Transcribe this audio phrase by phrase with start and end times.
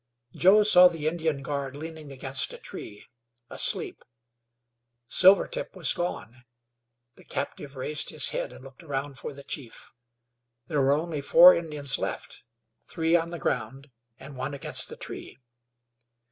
[0.35, 3.05] Joe saw the Indian guard leaning against a tree,
[3.51, 4.03] asleep.
[5.07, 6.43] Silvertip was gone.
[7.17, 9.91] The captive raised his head and looked around for the chief.
[10.65, 12.41] There were only four Indians left,
[12.87, 15.37] three on the ground and one against the tree.